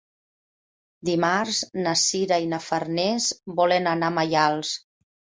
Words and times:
Dimarts 1.09 1.59
na 1.87 1.91
Sira 2.03 2.39
i 2.45 2.47
na 2.53 2.59
Farners 2.67 3.27
volen 3.59 3.91
anar 3.91 4.09
a 4.15 4.15
Maials. 4.15 4.73